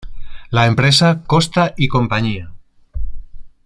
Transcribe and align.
La 0.49 0.65
empresa 0.65 1.21
Costa 1.27 1.75
y 1.77 1.87
Cía. 1.89 2.49